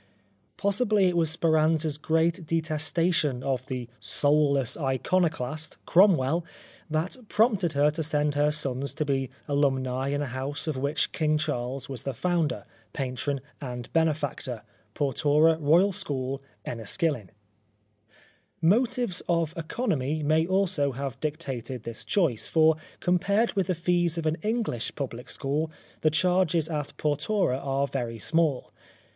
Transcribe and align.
Possibly 0.57 1.05
it 1.05 1.15
was 1.15 1.29
Speranza's 1.29 1.99
great 1.99 2.47
detestation 2.47 3.43
of 3.43 3.67
the 3.67 3.87
"soulless 3.99 4.75
iconoclast/' 4.75 5.77
Crom 5.85 6.17
well, 6.17 6.43
that 6.89 7.17
prompted 7.29 7.73
her 7.73 7.91
to 7.91 8.01
send 8.01 8.33
her 8.33 8.49
sons 8.51 8.95
to 8.95 9.05
be 9.05 9.29
alumni 9.47 10.07
in 10.07 10.23
a 10.23 10.33
house 10.33 10.65
of 10.65 10.75
which 10.75 11.11
King 11.11 11.37
Charles 11.37 11.87
was 11.87 12.01
the 12.01 12.15
founder, 12.15 12.65
patron 12.93 13.41
and 13.61 13.93
benefactor, 13.93 14.63
Portora 14.95 15.55
Royal 15.61 15.91
School, 15.93 16.41
Enniskillen, 16.65 17.29
Motives 18.59 19.21
of 19.29 19.53
economy 19.55 20.23
may 20.23 20.47
also 20.47 20.93
have 20.93 21.19
dictated 21.19 21.83
this 21.83 22.03
choice; 22.03 22.47
for 22.47 22.75
compared 23.01 23.53
with 23.53 23.67
the 23.67 23.75
fees 23.75 24.17
of 24.17 24.25
an 24.25 24.37
English 24.41 24.95
public 24.95 25.29
school, 25.29 25.69
the 26.01 26.09
charges 26.09 26.67
at 26.69 26.91
Portora 26.97 27.63
are 27.63 27.85
very 27.85 28.17
small. 28.17 28.73